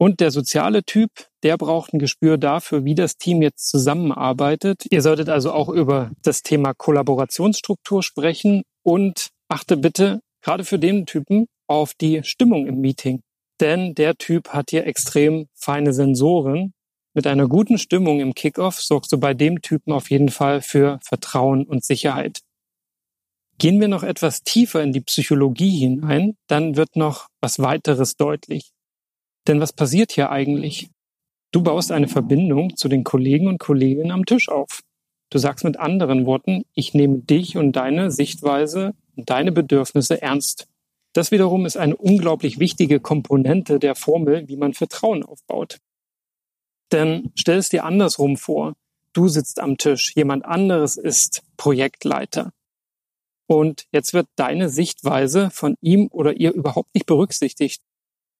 Und 0.00 0.18
der 0.18 0.32
soziale 0.32 0.82
Typ, 0.82 1.10
der 1.44 1.56
braucht 1.56 1.94
ein 1.94 2.00
Gespür 2.00 2.36
dafür, 2.36 2.84
wie 2.84 2.96
das 2.96 3.16
Team 3.16 3.42
jetzt 3.42 3.68
zusammenarbeitet. 3.68 4.86
Ihr 4.90 5.02
solltet 5.02 5.28
also 5.28 5.52
auch 5.52 5.68
über 5.68 6.10
das 6.22 6.42
Thema 6.42 6.74
Kollaborationsstruktur 6.74 8.02
sprechen 8.02 8.64
und 8.82 9.28
achte 9.48 9.76
bitte 9.76 10.20
gerade 10.42 10.64
für 10.64 10.78
den 10.78 11.06
Typen 11.06 11.46
auf 11.66 11.94
die 11.94 12.22
Stimmung 12.24 12.66
im 12.66 12.80
Meeting. 12.80 13.22
Denn 13.60 13.94
der 13.94 14.16
Typ 14.16 14.48
hat 14.48 14.70
hier 14.70 14.86
extrem 14.86 15.46
feine 15.54 15.92
Sensoren 15.92 16.74
Mit 17.14 17.26
einer 17.26 17.46
guten 17.46 17.76
Stimmung 17.76 18.20
im 18.20 18.34
Kickoff 18.34 18.80
sorgst 18.80 19.12
du 19.12 19.20
bei 19.20 19.34
dem 19.34 19.60
Typen 19.60 19.92
auf 19.92 20.10
jeden 20.10 20.30
Fall 20.30 20.62
für 20.62 20.98
Vertrauen 21.04 21.66
und 21.66 21.84
Sicherheit. 21.84 22.40
Gehen 23.58 23.80
wir 23.80 23.88
noch 23.88 24.02
etwas 24.02 24.42
tiefer 24.42 24.82
in 24.82 24.92
die 24.92 25.02
Psychologie 25.02 25.78
hinein, 25.78 26.36
dann 26.46 26.74
wird 26.76 26.96
noch 26.96 27.28
was 27.40 27.58
weiteres 27.58 28.16
deutlich. 28.16 28.72
Denn 29.46 29.60
was 29.60 29.74
passiert 29.74 30.12
hier 30.12 30.30
eigentlich? 30.30 30.88
Du 31.52 31.62
baust 31.62 31.92
eine 31.92 32.08
Verbindung 32.08 32.76
zu 32.76 32.88
den 32.88 33.04
Kollegen 33.04 33.46
und 33.46 33.58
Kolleginnen 33.58 34.10
am 34.10 34.24
Tisch 34.24 34.48
auf. 34.48 34.80
Du 35.28 35.38
sagst 35.38 35.64
mit 35.64 35.78
anderen 35.78 36.24
Worten, 36.24 36.64
ich 36.74 36.94
nehme 36.94 37.18
dich 37.18 37.58
und 37.58 37.72
deine 37.72 38.10
Sichtweise 38.10 38.94
und 39.16 39.30
deine 39.30 39.52
Bedürfnisse 39.52 40.20
ernst. 40.20 40.66
Das 41.12 41.30
wiederum 41.30 41.66
ist 41.66 41.76
eine 41.76 41.96
unglaublich 41.96 42.58
wichtige 42.58 43.00
Komponente 43.00 43.78
der 43.78 43.94
Formel, 43.94 44.48
wie 44.48 44.56
man 44.56 44.72
Vertrauen 44.72 45.22
aufbaut. 45.22 45.78
Denn 46.90 47.32
stell 47.34 47.58
es 47.58 47.68
dir 47.68 47.84
andersrum 47.84 48.36
vor. 48.36 48.74
Du 49.12 49.28
sitzt 49.28 49.60
am 49.60 49.76
Tisch, 49.76 50.12
jemand 50.14 50.44
anderes 50.44 50.96
ist 50.96 51.42
Projektleiter. 51.56 52.52
Und 53.46 53.84
jetzt 53.92 54.14
wird 54.14 54.28
deine 54.36 54.70
Sichtweise 54.70 55.50
von 55.50 55.76
ihm 55.82 56.08
oder 56.10 56.34
ihr 56.34 56.52
überhaupt 56.52 56.94
nicht 56.94 57.06
berücksichtigt. 57.06 57.82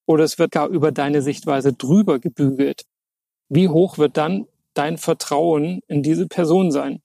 Oder 0.07 0.23
es 0.23 0.39
wird 0.39 0.51
gar 0.51 0.69
über 0.69 0.91
deine 0.91 1.21
Sichtweise 1.21 1.73
drüber 1.73 2.19
gebügelt. 2.19 2.83
Wie 3.49 3.69
hoch 3.69 3.99
wird 3.99 4.17
dann 4.17 4.47
dein 4.73 4.97
Vertrauen 4.97 5.81
in 5.87 6.01
diese 6.01 6.27
Person 6.27 6.71
sein? 6.71 7.01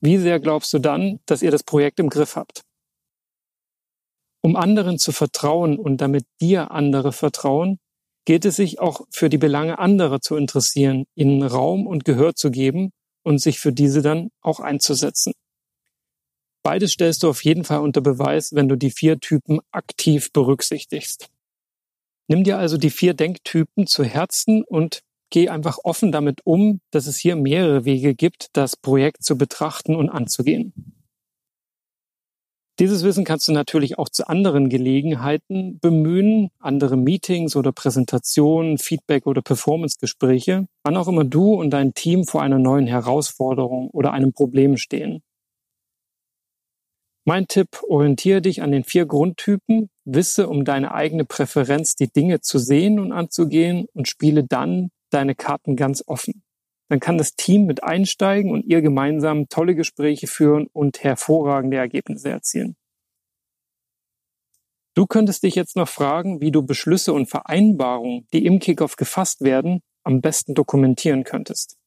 Wie 0.00 0.18
sehr 0.18 0.40
glaubst 0.40 0.72
du 0.74 0.78
dann, 0.78 1.20
dass 1.26 1.42
ihr 1.42 1.50
das 1.50 1.62
Projekt 1.62 2.00
im 2.00 2.10
Griff 2.10 2.36
habt? 2.36 2.62
Um 4.42 4.56
anderen 4.56 4.98
zu 4.98 5.12
vertrauen 5.12 5.78
und 5.78 6.00
damit 6.00 6.24
dir 6.40 6.72
andere 6.72 7.12
vertrauen, 7.12 7.78
gilt 8.24 8.44
es 8.44 8.56
sich 8.56 8.80
auch 8.80 9.02
für 9.10 9.28
die 9.28 9.38
Belange 9.38 9.78
anderer 9.78 10.20
zu 10.20 10.36
interessieren, 10.36 11.04
ihnen 11.14 11.42
Raum 11.42 11.86
und 11.86 12.04
Gehör 12.04 12.34
zu 12.34 12.50
geben 12.50 12.90
und 13.24 13.38
sich 13.38 13.60
für 13.60 13.72
diese 13.72 14.02
dann 14.02 14.30
auch 14.40 14.60
einzusetzen. 14.60 15.32
Beides 16.64 16.92
stellst 16.92 17.22
du 17.22 17.28
auf 17.28 17.42
jeden 17.44 17.64
Fall 17.64 17.80
unter 17.80 18.00
Beweis, 18.00 18.52
wenn 18.52 18.68
du 18.68 18.76
die 18.76 18.90
vier 18.90 19.18
Typen 19.18 19.60
aktiv 19.72 20.32
berücksichtigst. 20.32 21.28
Nimm 22.28 22.44
dir 22.44 22.58
also 22.58 22.78
die 22.78 22.90
vier 22.90 23.14
Denktypen 23.14 23.86
zu 23.86 24.04
Herzen 24.04 24.62
und 24.62 25.02
geh 25.30 25.48
einfach 25.48 25.78
offen 25.82 26.12
damit 26.12 26.40
um, 26.44 26.80
dass 26.90 27.06
es 27.06 27.16
hier 27.16 27.34
mehrere 27.34 27.84
Wege 27.84 28.14
gibt, 28.14 28.48
das 28.52 28.76
Projekt 28.76 29.24
zu 29.24 29.36
betrachten 29.36 29.96
und 29.96 30.08
anzugehen. 30.08 31.01
Dieses 32.78 33.04
Wissen 33.04 33.24
kannst 33.24 33.48
du 33.48 33.52
natürlich 33.52 33.98
auch 33.98 34.08
zu 34.08 34.26
anderen 34.26 34.70
Gelegenheiten 34.70 35.78
bemühen, 35.78 36.50
andere 36.58 36.96
Meetings 36.96 37.54
oder 37.54 37.70
Präsentationen, 37.70 38.78
Feedback 38.78 39.26
oder 39.26 39.42
Performancegespräche, 39.42 40.66
wann 40.82 40.96
auch 40.96 41.06
immer 41.06 41.24
du 41.24 41.54
und 41.54 41.70
dein 41.70 41.92
Team 41.92 42.24
vor 42.24 42.42
einer 42.42 42.58
neuen 42.58 42.86
Herausforderung 42.86 43.90
oder 43.90 44.12
einem 44.12 44.32
Problem 44.32 44.78
stehen. 44.78 45.22
Mein 47.24 47.46
Tipp, 47.46 47.82
orientiere 47.86 48.40
dich 48.40 48.62
an 48.62 48.72
den 48.72 48.84
vier 48.84 49.06
Grundtypen, 49.06 49.90
wisse 50.04 50.48
um 50.48 50.64
deine 50.64 50.92
eigene 50.92 51.24
Präferenz, 51.24 51.94
die 51.94 52.10
Dinge 52.10 52.40
zu 52.40 52.58
sehen 52.58 52.98
und 52.98 53.12
anzugehen 53.12 53.86
und 53.92 54.08
spiele 54.08 54.44
dann 54.44 54.90
deine 55.10 55.34
Karten 55.34 55.76
ganz 55.76 56.02
offen. 56.06 56.42
Dann 56.92 57.00
kann 57.00 57.16
das 57.16 57.36
Team 57.36 57.64
mit 57.64 57.82
einsteigen 57.82 58.50
und 58.50 58.66
ihr 58.66 58.82
gemeinsam 58.82 59.48
tolle 59.48 59.74
Gespräche 59.74 60.26
führen 60.26 60.66
und 60.74 61.02
hervorragende 61.02 61.78
Ergebnisse 61.78 62.28
erzielen. 62.28 62.76
Du 64.92 65.06
könntest 65.06 65.42
dich 65.42 65.54
jetzt 65.54 65.74
noch 65.74 65.88
fragen, 65.88 66.42
wie 66.42 66.50
du 66.50 66.62
Beschlüsse 66.62 67.14
und 67.14 67.30
Vereinbarungen, 67.30 68.28
die 68.34 68.44
im 68.44 68.58
Kickoff 68.58 68.96
gefasst 68.96 69.40
werden, 69.40 69.80
am 70.02 70.20
besten 70.20 70.52
dokumentieren 70.52 71.24
könntest. 71.24 71.78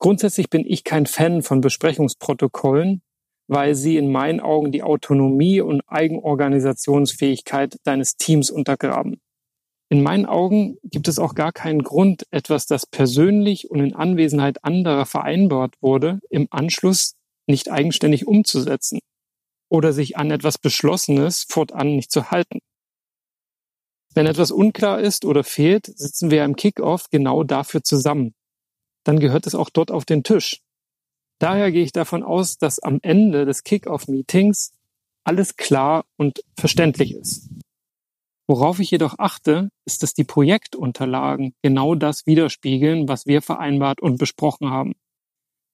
Grundsätzlich 0.00 0.50
bin 0.50 0.64
ich 0.66 0.82
kein 0.82 1.06
Fan 1.06 1.42
von 1.42 1.60
Besprechungsprotokollen, 1.60 3.00
weil 3.46 3.76
sie 3.76 3.96
in 3.96 4.10
meinen 4.10 4.40
Augen 4.40 4.72
die 4.72 4.82
Autonomie 4.82 5.60
und 5.60 5.82
Eigenorganisationsfähigkeit 5.86 7.76
deines 7.84 8.16
Teams 8.16 8.50
untergraben. 8.50 9.20
In 9.94 10.02
meinen 10.02 10.26
Augen 10.26 10.76
gibt 10.82 11.06
es 11.06 11.20
auch 11.20 11.36
gar 11.36 11.52
keinen 11.52 11.84
Grund, 11.84 12.26
etwas, 12.32 12.66
das 12.66 12.84
persönlich 12.84 13.70
und 13.70 13.78
in 13.78 13.94
Anwesenheit 13.94 14.64
anderer 14.64 15.06
vereinbart 15.06 15.76
wurde, 15.80 16.18
im 16.30 16.48
Anschluss 16.50 17.14
nicht 17.46 17.70
eigenständig 17.70 18.26
umzusetzen 18.26 18.98
oder 19.68 19.92
sich 19.92 20.16
an 20.16 20.32
etwas 20.32 20.58
Beschlossenes 20.58 21.46
fortan 21.48 21.94
nicht 21.94 22.10
zu 22.10 22.32
halten. 22.32 22.58
Wenn 24.14 24.26
etwas 24.26 24.50
unklar 24.50 24.98
ist 24.98 25.24
oder 25.24 25.44
fehlt, 25.44 25.86
sitzen 25.86 26.32
wir 26.32 26.44
im 26.44 26.56
Kickoff 26.56 27.08
genau 27.10 27.44
dafür 27.44 27.84
zusammen. 27.84 28.34
Dann 29.04 29.20
gehört 29.20 29.46
es 29.46 29.54
auch 29.54 29.70
dort 29.70 29.92
auf 29.92 30.04
den 30.04 30.24
Tisch. 30.24 30.60
Daher 31.38 31.70
gehe 31.70 31.84
ich 31.84 31.92
davon 31.92 32.24
aus, 32.24 32.58
dass 32.58 32.80
am 32.80 32.98
Ende 33.00 33.44
des 33.44 33.62
Kickoff-Meetings 33.62 34.72
alles 35.22 35.56
klar 35.56 36.04
und 36.16 36.42
verständlich 36.58 37.14
ist. 37.14 37.48
Worauf 38.46 38.78
ich 38.78 38.90
jedoch 38.90 39.18
achte, 39.18 39.70
ist, 39.86 40.02
dass 40.02 40.12
die 40.12 40.24
Projektunterlagen 40.24 41.54
genau 41.62 41.94
das 41.94 42.26
widerspiegeln, 42.26 43.08
was 43.08 43.26
wir 43.26 43.40
vereinbart 43.40 44.02
und 44.02 44.18
besprochen 44.18 44.70
haben. 44.70 44.92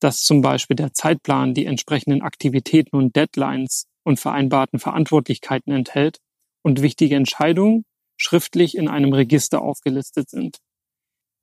Dass 0.01 0.23
zum 0.23 0.41
Beispiel 0.41 0.77
der 0.77 0.93
Zeitplan 0.93 1.53
die 1.53 1.67
entsprechenden 1.67 2.23
Aktivitäten 2.23 2.97
und 2.97 3.17
Deadlines 3.17 3.87
und 4.05 4.21
vereinbarten 4.21 4.79
Verantwortlichkeiten 4.79 5.73
enthält 5.73 6.19
und 6.63 6.81
wichtige 6.81 7.17
Entscheidungen 7.17 7.85
schriftlich 8.17 8.77
in 8.77 8.89
einem 8.89 9.13
Register 9.13 9.63
aufgelistet 9.63 10.31
sind. 10.31 10.59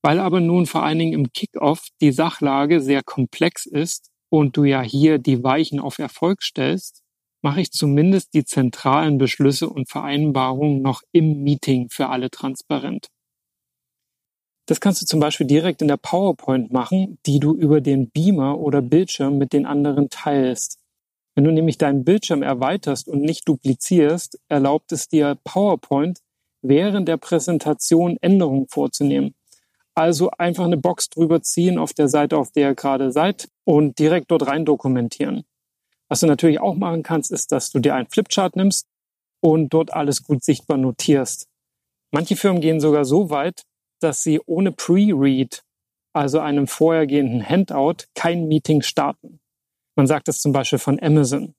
Weil 0.04 0.20
aber 0.20 0.40
nun 0.40 0.66
vor 0.66 0.84
allen 0.84 1.00
Dingen 1.00 1.14
im 1.14 1.32
Kickoff 1.34 1.88
die 2.02 2.12
Sachlage 2.12 2.80
sehr 2.80 3.04
komplex 3.04 3.66
ist 3.66 4.10
und 4.30 4.56
du 4.56 4.64
ja 4.64 4.82
hier 4.82 5.18
die 5.18 5.44
Weichen 5.44 5.80
auf 5.80 6.00
Erfolg 6.00 6.42
stellst, 6.44 7.02
mache 7.42 7.62
ich 7.62 7.72
zumindest 7.72 8.34
die 8.34 8.46
zentralen 8.46 9.18
Beschlüsse 9.18 9.70
und 9.70 9.90
Vereinbarungen 9.90 10.82
noch 10.82 11.02
im 11.12 11.44
Meeting 11.44 11.90
für 11.90 12.10
alle 12.10 12.30
transparent. 12.30 13.08
Das 14.68 14.82
kannst 14.82 15.02
du 15.02 15.06
zum 15.06 15.22
Beispiel 15.22 15.48
direkt 15.48 15.82
in 15.82 15.88
der 15.88 15.98
PowerPoint 15.98 16.74
machen, 16.74 17.20
die 17.26 17.40
du 17.40 17.56
über 17.56 17.80
den 17.80 18.10
Beamer 18.10 18.60
oder 18.60 18.82
Bildschirm 18.82 19.38
mit 19.38 19.54
den 19.54 19.66
anderen 19.66 20.10
teilst. 20.10 20.80
Wenn 21.36 21.46
du 21.46 21.52
nämlich 21.52 21.78
deinen 21.78 22.04
Bildschirm 22.04 22.44
erweiterst 22.44 23.08
und 23.08 23.22
nicht 23.22 23.48
duplizierst, 23.48 24.40
erlaubt 24.50 24.92
es 24.92 25.08
dir 25.08 25.38
PowerPoint 25.44 26.20
während 26.62 27.08
der 27.08 27.18
Präsentation 27.18 28.18
Änderungen 28.20 28.68
vorzunehmen. 28.68 29.36
Also 29.96 30.32
einfach 30.32 30.66
eine 30.66 30.78
Box 30.78 31.10
drüber 31.10 31.42
ziehen 31.42 31.78
auf 31.78 31.94
der 31.94 32.10
Seite, 32.10 32.38
auf 32.38 32.52
der 32.52 32.70
ihr 32.70 32.76
gerade 32.76 33.12
seid 33.12 33.50
und 33.64 33.98
direkt 34.00 34.32
dort 34.32 34.48
rein 34.48 34.66
dokumentieren. 34.66 35.44
Was 36.10 36.22
du 36.22 36.28
natürlich 36.28 36.60
auch 36.60 36.76
machen 36.76 37.04
kannst, 37.04 37.32
ist, 37.32 37.52
dass 37.52 37.72
du 37.72 37.80
dir 37.80 37.96
einen 37.96 38.08
Flipchart 38.08 38.56
nimmst 38.56 38.88
und 39.42 39.70
dort 39.74 39.94
alles 39.94 40.24
gut 40.24 40.44
sichtbar 40.44 40.78
notierst. 40.78 41.48
Manche 42.12 42.36
Firmen 42.36 42.62
gehen 42.62 42.80
sogar 42.80 43.06
so 43.06 43.30
weit, 43.30 43.64
dass 44.02 44.24
sie 44.24 44.40
ohne 44.46 44.72
Pre-Read, 44.72 45.64
also 46.14 46.40
einem 46.40 46.68
vorhergehenden 46.68 47.48
Handout, 47.48 48.06
kein 48.16 48.48
Meeting 48.48 48.82
starten. 48.82 49.40
Man 49.96 50.08
sagt 50.08 50.28
das 50.28 50.40
zum 50.40 50.52
Beispiel 50.52 50.80
von 50.80 51.02
Amazon. 51.02 51.54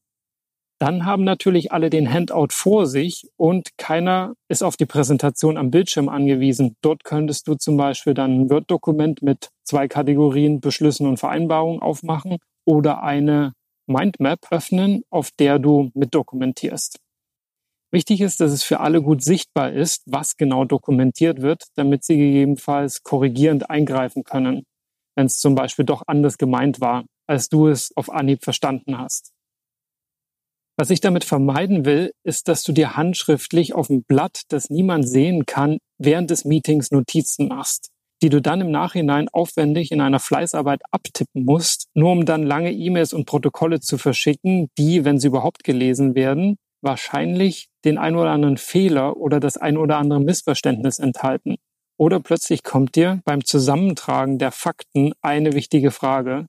Dann 0.80 1.04
haben 1.04 1.24
natürlich 1.24 1.72
alle 1.72 1.90
den 1.90 2.12
Handout 2.12 2.48
vor 2.52 2.86
sich 2.86 3.28
und 3.36 3.76
keiner 3.78 4.34
ist 4.48 4.62
auf 4.62 4.76
die 4.76 4.86
Präsentation 4.86 5.56
am 5.56 5.72
Bildschirm 5.72 6.08
angewiesen. 6.08 6.76
Dort 6.82 7.02
könntest 7.02 7.48
du 7.48 7.56
zum 7.56 7.76
Beispiel 7.76 8.14
dann 8.14 8.42
ein 8.42 8.50
Word-Dokument 8.50 9.20
mit 9.20 9.48
zwei 9.64 9.88
Kategorien 9.88 10.60
Beschlüssen 10.60 11.08
und 11.08 11.18
Vereinbarungen 11.18 11.82
aufmachen 11.82 12.38
oder 12.64 13.02
eine 13.02 13.54
Mindmap 13.88 14.46
öffnen, 14.50 15.02
auf 15.10 15.30
der 15.32 15.58
du 15.58 15.90
mit 15.94 16.14
dokumentierst. 16.14 17.00
Wichtig 17.90 18.20
ist, 18.20 18.40
dass 18.40 18.52
es 18.52 18.62
für 18.62 18.80
alle 18.80 19.00
gut 19.00 19.22
sichtbar 19.22 19.72
ist, 19.72 20.02
was 20.06 20.36
genau 20.36 20.64
dokumentiert 20.64 21.40
wird, 21.40 21.64
damit 21.74 22.04
sie 22.04 22.16
gegebenenfalls 22.16 23.02
korrigierend 23.02 23.70
eingreifen 23.70 24.24
können, 24.24 24.64
wenn 25.16 25.26
es 25.26 25.38
zum 25.38 25.54
Beispiel 25.54 25.86
doch 25.86 26.02
anders 26.06 26.36
gemeint 26.36 26.80
war, 26.80 27.04
als 27.26 27.48
du 27.48 27.68
es 27.68 27.90
auf 27.96 28.10
Anhieb 28.10 28.44
verstanden 28.44 28.98
hast. 28.98 29.32
Was 30.76 30.90
ich 30.90 31.00
damit 31.00 31.24
vermeiden 31.24 31.84
will, 31.86 32.12
ist, 32.24 32.46
dass 32.46 32.62
du 32.62 32.72
dir 32.72 32.96
handschriftlich 32.96 33.74
auf 33.74 33.88
dem 33.88 34.04
Blatt, 34.04 34.42
das 34.48 34.70
niemand 34.70 35.08
sehen 35.08 35.46
kann, 35.46 35.78
während 35.98 36.30
des 36.30 36.44
Meetings 36.44 36.90
Notizen 36.90 37.48
machst 37.48 37.90
die 38.22 38.28
du 38.28 38.40
dann 38.40 38.60
im 38.60 38.70
Nachhinein 38.70 39.28
aufwendig 39.28 39.92
in 39.92 40.00
einer 40.00 40.18
Fleißarbeit 40.18 40.82
abtippen 40.90 41.44
musst, 41.44 41.88
nur 41.94 42.12
um 42.12 42.24
dann 42.24 42.42
lange 42.42 42.72
E-Mails 42.72 43.12
und 43.12 43.26
Protokolle 43.26 43.80
zu 43.80 43.98
verschicken, 43.98 44.68
die, 44.76 45.04
wenn 45.04 45.18
sie 45.18 45.28
überhaupt 45.28 45.64
gelesen 45.64 46.14
werden, 46.14 46.56
wahrscheinlich 46.80 47.68
den 47.84 47.98
ein 47.98 48.16
oder 48.16 48.30
anderen 48.30 48.56
Fehler 48.56 49.16
oder 49.16 49.40
das 49.40 49.56
ein 49.56 49.76
oder 49.76 49.98
andere 49.98 50.20
Missverständnis 50.20 50.98
enthalten. 50.98 51.56
Oder 51.96 52.20
plötzlich 52.20 52.62
kommt 52.62 52.94
dir 52.94 53.20
beim 53.24 53.44
Zusammentragen 53.44 54.38
der 54.38 54.52
Fakten 54.52 55.12
eine 55.20 55.52
wichtige 55.52 55.90
Frage. 55.90 56.46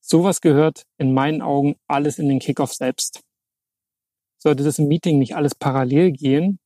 Sowas 0.00 0.40
gehört 0.40 0.84
in 0.96 1.12
meinen 1.12 1.42
Augen 1.42 1.76
alles 1.86 2.18
in 2.18 2.28
den 2.28 2.38
Kickoff 2.38 2.72
selbst. 2.72 3.20
Sollte 4.38 4.62
das 4.62 4.78
im 4.78 4.88
Meeting 4.88 5.18
nicht 5.18 5.36
alles 5.36 5.54
parallel 5.54 6.12
gehen, 6.12 6.58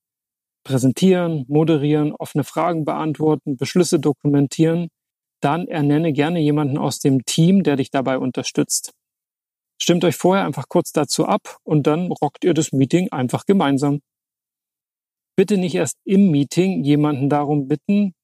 präsentieren, 0.65 1.45
moderieren, 1.49 2.13
offene 2.13 2.45
Fragen 2.45 2.85
beantworten, 2.85 3.57
Beschlüsse 3.57 3.99
dokumentieren, 3.99 4.89
dann 5.41 5.67
ernenne 5.67 6.13
gerne 6.13 6.41
jemanden 6.41 6.79
aus 6.79 7.01
dem 7.01 7.25
Team, 7.25 7.63
der 7.63 7.77
dich 7.77 7.91
dabei 7.91 8.19
unterstützt. 8.19 8.93
Stimmt 9.81 10.05
euch 10.05 10.17
vorher 10.17 10.45
einfach 10.45 10.69
kurz 10.69 10.93
dazu 10.93 11.27
ab 11.27 11.57
und 11.65 11.87
dann 11.87 12.13
rockt 12.13 12.45
ihr 12.45 12.55
das 12.55 12.73
Meeting 12.73 13.11
einfach 13.11 13.45
gemeinsam. 13.47 14.01
Bitte 15.37 15.57
nicht 15.57 15.75
erst 15.75 15.97
im 16.05 16.31
Meeting 16.31 16.85
jemanden 16.85 17.29
darum 17.29 17.67
bitten. 17.67 18.15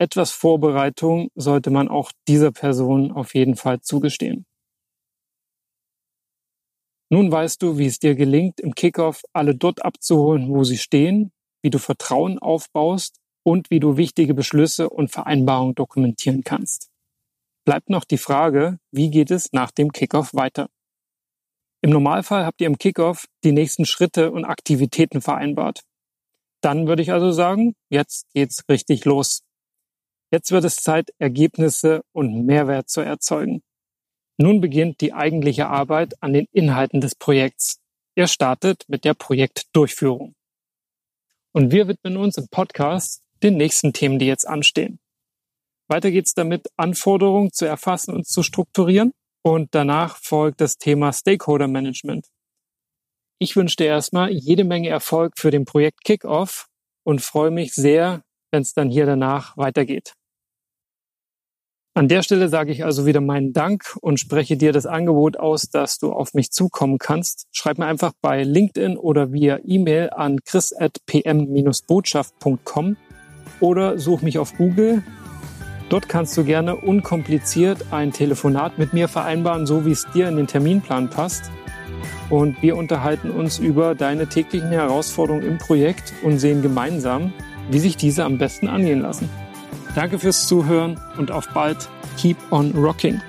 Etwas 0.00 0.32
Vorbereitung 0.32 1.28
sollte 1.34 1.70
man 1.70 1.88
auch 1.88 2.10
dieser 2.26 2.50
Person 2.50 3.12
auf 3.12 3.34
jeden 3.34 3.54
Fall 3.54 3.80
zugestehen. 3.80 4.44
Nun 7.10 7.30
weißt 7.30 7.62
du, 7.62 7.78
wie 7.78 7.86
es 7.86 7.98
dir 7.98 8.14
gelingt, 8.14 8.60
im 8.60 8.74
Kickoff 8.74 9.22
alle 9.32 9.54
dort 9.54 9.84
abzuholen, 9.84 10.48
wo 10.50 10.64
sie 10.64 10.76
stehen, 10.76 11.32
wie 11.62 11.70
du 11.70 11.78
Vertrauen 11.78 12.38
aufbaust 12.38 13.16
und 13.42 13.70
wie 13.70 13.80
du 13.80 13.96
wichtige 13.96 14.34
Beschlüsse 14.34 14.90
und 14.90 15.10
Vereinbarungen 15.10 15.74
dokumentieren 15.74 16.44
kannst. 16.44 16.90
Bleibt 17.64 17.90
noch 17.90 18.04
die 18.04 18.18
Frage, 18.18 18.78
wie 18.90 19.10
geht 19.10 19.30
es 19.30 19.52
nach 19.52 19.70
dem 19.70 19.92
Kickoff 19.92 20.34
weiter? 20.34 20.68
Im 21.80 21.90
Normalfall 21.90 22.44
habt 22.44 22.60
ihr 22.60 22.66
im 22.66 22.78
Kickoff 22.78 23.26
die 23.44 23.52
nächsten 23.52 23.84
Schritte 23.84 24.32
und 24.32 24.44
Aktivitäten 24.44 25.20
vereinbart. 25.20 25.82
Dann 26.60 26.88
würde 26.88 27.02
ich 27.02 27.12
also 27.12 27.30
sagen, 27.30 27.74
jetzt 27.88 28.26
geht's 28.34 28.64
richtig 28.68 29.04
los. 29.04 29.42
Jetzt 30.32 30.50
wird 30.50 30.64
es 30.64 30.76
Zeit, 30.76 31.10
Ergebnisse 31.18 32.02
und 32.12 32.44
Mehrwert 32.44 32.88
zu 32.88 33.00
erzeugen. 33.00 33.62
Nun 34.38 34.60
beginnt 34.60 35.00
die 35.00 35.12
eigentliche 35.12 35.68
Arbeit 35.68 36.14
an 36.22 36.32
den 36.32 36.46
Inhalten 36.52 37.00
des 37.00 37.14
Projekts. 37.14 37.80
Er 38.14 38.28
startet 38.28 38.84
mit 38.88 39.04
der 39.04 39.14
Projektdurchführung. 39.14 40.34
Und 41.58 41.72
wir 41.72 41.88
widmen 41.88 42.16
uns 42.16 42.36
im 42.36 42.46
Podcast 42.46 43.20
den 43.42 43.56
nächsten 43.56 43.92
Themen, 43.92 44.20
die 44.20 44.26
jetzt 44.26 44.46
anstehen. 44.46 45.00
Weiter 45.88 46.12
geht's 46.12 46.32
damit, 46.32 46.68
Anforderungen 46.76 47.50
zu 47.50 47.64
erfassen 47.64 48.14
und 48.14 48.28
zu 48.28 48.44
strukturieren. 48.44 49.10
Und 49.42 49.74
danach 49.74 50.18
folgt 50.22 50.60
das 50.60 50.78
Thema 50.78 51.12
Stakeholder 51.12 51.66
Management. 51.66 52.28
Ich 53.40 53.56
wünsche 53.56 53.74
dir 53.74 53.86
erstmal 53.86 54.30
jede 54.30 54.62
Menge 54.62 54.88
Erfolg 54.88 55.32
für 55.36 55.50
den 55.50 55.64
Projekt 55.64 56.04
Kickoff 56.04 56.68
und 57.04 57.22
freue 57.22 57.50
mich 57.50 57.72
sehr, 57.72 58.22
wenn 58.52 58.62
es 58.62 58.72
dann 58.72 58.88
hier 58.88 59.06
danach 59.06 59.56
weitergeht. 59.56 60.12
An 61.94 62.08
der 62.08 62.22
Stelle 62.22 62.48
sage 62.48 62.72
ich 62.72 62.84
also 62.84 63.06
wieder 63.06 63.20
meinen 63.20 63.52
Dank 63.52 63.96
und 64.00 64.18
spreche 64.20 64.56
dir 64.56 64.72
das 64.72 64.86
Angebot 64.86 65.36
aus, 65.36 65.68
dass 65.70 65.98
du 65.98 66.12
auf 66.12 66.34
mich 66.34 66.52
zukommen 66.52 66.98
kannst. 66.98 67.46
Schreib 67.50 67.78
mir 67.78 67.86
einfach 67.86 68.12
bei 68.20 68.44
LinkedIn 68.44 68.96
oder 68.96 69.32
via 69.32 69.58
E-Mail 69.64 70.10
an 70.10 70.38
chris.pm-botschaft.com 70.44 72.96
oder 73.60 73.98
such 73.98 74.22
mich 74.22 74.38
auf 74.38 74.56
Google 74.56 75.02
Dort 75.88 76.06
kannst 76.06 76.36
du 76.36 76.44
gerne 76.44 76.76
unkompliziert 76.76 77.86
ein 77.92 78.12
Telefonat 78.12 78.78
mit 78.78 78.92
mir 78.92 79.08
vereinbaren, 79.08 79.66
so 79.66 79.86
wie 79.86 79.92
es 79.92 80.06
dir 80.12 80.28
in 80.28 80.36
den 80.36 80.46
Terminplan 80.46 81.08
passt. 81.08 81.50
Und 82.28 82.60
wir 82.60 82.76
unterhalten 82.76 83.30
uns 83.30 83.58
über 83.58 83.94
deine 83.94 84.26
täglichen 84.26 84.68
Herausforderungen 84.68 85.46
im 85.46 85.56
Projekt 85.56 86.12
und 86.22 86.38
sehen 86.38 86.60
gemeinsam, 86.60 87.32
wie 87.70 87.78
sich 87.78 87.96
diese 87.96 88.24
am 88.24 88.36
besten 88.36 88.68
angehen 88.68 89.00
lassen. 89.00 89.30
Danke 89.94 90.18
fürs 90.18 90.46
Zuhören 90.46 90.98
und 91.16 91.30
auf 91.30 91.48
bald. 91.48 91.88
Keep 92.16 92.36
on 92.50 92.72
rocking. 92.72 93.20